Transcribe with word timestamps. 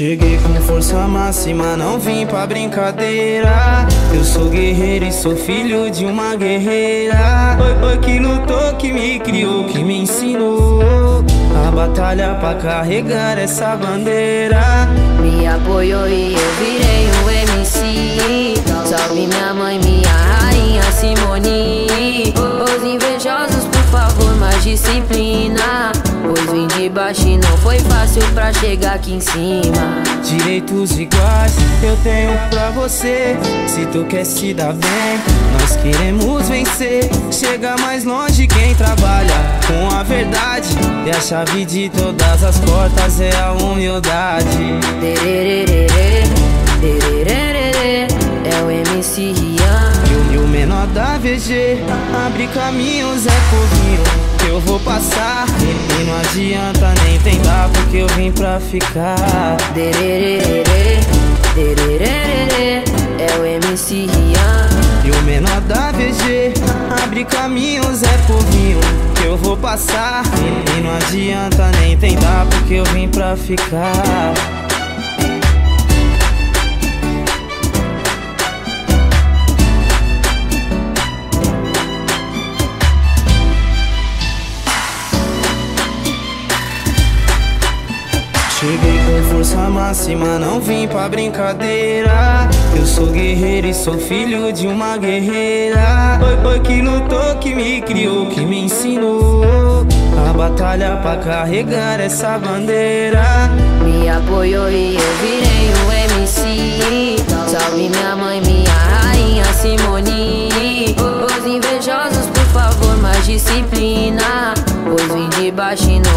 Cheguei 0.00 0.38
com 0.38 0.54
força 0.62 0.96
máxima, 1.06 1.76
não 1.76 1.98
vim 1.98 2.24
pra 2.24 2.46
brincadeira. 2.46 3.86
Eu 4.14 4.24
sou 4.24 4.48
guerreiro 4.48 5.04
e 5.04 5.12
sou 5.12 5.36
filho 5.36 5.90
de 5.90 6.06
uma 6.06 6.34
guerreira. 6.36 7.54
Foi, 7.58 7.74
foi 7.74 7.98
que 7.98 8.18
lutou, 8.18 8.76
que 8.78 8.94
me 8.94 9.20
criou, 9.20 9.64
que 9.64 9.84
me 9.84 9.98
ensinou 9.98 11.22
a 11.66 11.70
batalha 11.70 12.34
pra 12.40 12.54
carregar 12.54 13.38
essa 13.38 13.76
bandeira. 13.76 14.88
Me 15.20 15.46
apoiou 15.46 16.08
e 16.08 16.32
eu 16.32 16.50
virei 16.58 17.10
um 17.22 17.58
MC. 17.58 18.54
Salve 18.86 19.26
minha 19.26 19.52
mãe, 19.52 19.78
minha 19.80 20.08
rainha 20.08 20.82
Simone. 20.92 22.32
Os 22.64 22.82
invejosos, 22.82 23.66
por 23.66 23.82
favor, 23.90 24.34
mais 24.36 24.64
disciplina. 24.64 25.92
Baixo 27.00 27.26
e 27.26 27.38
não 27.38 27.56
foi 27.56 27.78
fácil 27.78 28.22
pra 28.34 28.52
chegar 28.52 28.96
aqui 28.96 29.14
em 29.14 29.20
cima. 29.20 30.02
Direitos 30.22 30.98
iguais 30.98 31.54
eu 31.82 31.96
tenho 32.02 32.38
pra 32.50 32.68
você. 32.72 33.38
Se 33.66 33.86
tu 33.86 34.04
quer 34.04 34.26
se 34.26 34.52
dar 34.52 34.74
bem, 34.74 35.18
nós 35.58 35.76
queremos 35.76 36.46
vencer. 36.46 37.08
Chega 37.32 37.74
mais 37.78 38.04
longe 38.04 38.46
quem 38.46 38.74
trabalha 38.74 39.32
com 39.66 39.96
a 39.96 40.02
verdade. 40.02 40.68
E 41.06 41.10
a 41.10 41.18
chave 41.22 41.64
de 41.64 41.88
todas 41.88 42.44
as 42.44 42.58
portas 42.58 43.18
é 43.18 43.34
a 43.34 43.52
humildade. 43.52 44.58
É 48.44 48.62
o 48.62 48.70
MC 48.70 49.32
Rian. 49.32 49.92
E 50.30 50.36
o 50.36 50.46
menor 50.46 50.86
da 50.88 51.16
VG 51.16 51.78
abre 52.26 52.46
caminhos, 52.48 53.26
é 53.26 53.40
corrinho 53.50 54.30
que 54.38 54.48
eu 54.48 54.60
vou 54.60 54.80
passar. 54.80 55.46
E 56.00 56.04
não 56.04 56.18
adianta 56.18 56.79
porque 57.90 58.02
eu 58.02 58.06
vim 58.08 58.30
pra 58.30 58.60
ficar. 58.60 59.16
É 63.18 63.40
o 63.40 63.44
MC 63.44 64.06
Rian. 64.06 64.68
E 65.04 65.10
o 65.10 65.22
menor 65.24 65.60
da 65.62 65.90
VG 65.90 66.54
abre 67.02 67.24
caminhos, 67.24 68.04
é 68.04 68.16
corrinho 68.28 68.78
que 69.16 69.26
eu 69.26 69.36
vou 69.36 69.56
passar. 69.56 70.22
E 70.76 70.80
não 70.80 70.94
adianta 70.94 71.68
nem 71.80 71.96
tentar, 71.96 72.46
porque 72.46 72.74
eu 72.74 72.84
vim 72.86 73.08
pra 73.08 73.36
ficar. 73.36 74.69
Força 89.60 89.68
máxima, 89.68 90.38
não 90.38 90.60
vim 90.60 90.88
pra 90.88 91.08
brincadeira. 91.08 92.48
Eu 92.74 92.86
sou 92.86 93.06
guerreiro 93.06 93.66
e 93.66 93.74
sou 93.74 93.98
filho 93.98 94.52
de 94.52 94.66
uma 94.66 94.96
guerreira. 94.96 96.18
Foi, 96.18 96.36
foi 96.38 96.60
que 96.60 96.80
lutou, 96.80 97.36
que 97.36 97.54
me 97.54 97.82
criou, 97.82 98.26
que 98.26 98.40
me 98.40 98.64
ensinou 98.64 99.86
a 100.28 100.32
batalha 100.32 100.96
pra 101.02 101.16
carregar 101.16 102.00
essa 102.00 102.38
bandeira. 102.38 103.22
Me 103.84 104.08
apoiou 104.08 104.70
e 104.70 104.96
eu 104.96 105.12
virei 105.20 105.70
um 105.84 105.92
MC. 106.20 107.16
Salve 107.48 107.88
minha 107.88 108.16
mãe, 108.16 108.40
minha 108.40 108.72
rainha 108.72 109.44
Simone. 109.52 110.48
Os 110.96 111.46
invejosos, 111.46 112.26
por 112.32 112.44
favor, 112.52 112.96
mais 112.98 113.26
disciplina. 113.26 114.54
Pois 114.84 115.12
vim 115.12 115.28
de 115.28 115.50
baixo 115.50 115.88
e 115.90 116.00
não 116.00 116.09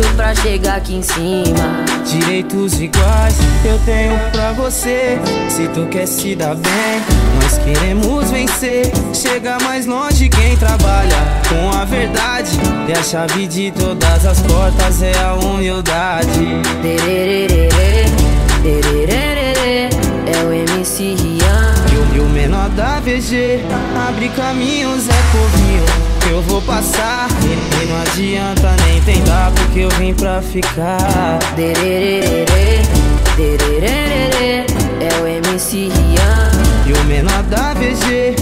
fácil 0.00 0.16
pra 0.16 0.34
chegar 0.34 0.76
aqui 0.76 0.94
em 0.94 1.02
cima. 1.02 1.84
Direitos 2.04 2.80
iguais 2.80 3.34
eu 3.64 3.78
tenho 3.84 4.18
pra 4.32 4.52
você. 4.52 5.18
Se 5.48 5.68
tu 5.68 5.86
quer 5.86 6.06
se 6.06 6.34
dar 6.34 6.54
bem, 6.54 7.02
nós 7.42 7.58
queremos 7.58 8.30
vencer. 8.30 8.90
Chega 9.12 9.58
mais 9.60 9.86
longe 9.86 10.28
quem 10.28 10.56
trabalha 10.56 11.16
com 11.48 11.76
a 11.76 11.84
verdade. 11.84 12.50
E 12.88 12.92
a 12.92 13.02
chave 13.02 13.46
de 13.46 13.70
todas 13.72 14.26
as 14.26 14.40
portas 14.40 15.02
é 15.02 15.16
a 15.18 15.34
humildade. 15.34 16.46
É 20.26 20.44
o 20.44 20.52
MC 20.52 21.39
menor 22.40 22.70
da 22.70 23.00
VG 23.00 23.60
abre 24.08 24.30
caminhos, 24.30 25.06
é 25.08 25.20
corrinho 25.30 25.84
que 26.20 26.30
eu 26.30 26.40
vou 26.42 26.62
passar. 26.62 27.28
E 27.44 27.86
não 27.86 28.00
adianta 28.00 28.74
nem 28.86 29.00
tentar, 29.02 29.52
porque 29.54 29.80
eu 29.80 29.90
vim 29.90 30.14
pra 30.14 30.40
ficar. 30.40 31.38
Dererê, 31.54 32.46
dererê, 33.36 34.64
é 35.00 35.22
o 35.22 35.26
MC 35.26 35.88
Rian. 35.88 36.50
E 36.86 36.92
o 36.92 37.04
menor 37.04 37.42
da 37.44 37.74
VG 37.74 38.36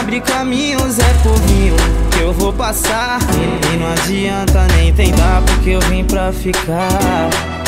abre 0.00 0.20
caminhos, 0.20 0.98
é 0.98 1.14
corrinho 1.22 1.76
que 2.10 2.20
eu 2.20 2.32
vou 2.32 2.52
passar. 2.52 3.20
E 3.72 3.76
não 3.76 3.92
adianta 3.92 4.66
nem 4.76 4.92
tentar, 4.92 5.42
porque 5.46 5.70
eu 5.70 5.80
vim 5.82 6.02
pra 6.04 6.32
ficar. 6.32 7.63